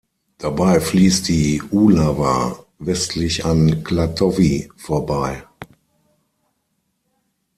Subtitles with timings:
[0.39, 5.43] Dabei fließt die Úhlava westlich an Klatovy vorbei.